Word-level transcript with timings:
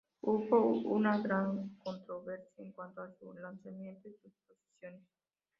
Hubo 0.21 0.61
una 0.89 1.19
gran 1.19 1.75
controversia 1.77 2.65
en 2.65 2.71
cuanto 2.71 3.03
a 3.03 3.11
su 3.19 3.33
lanzamiento 3.35 4.09
y 4.09 4.13
sus 4.13 4.33
posiciones. 4.47 5.03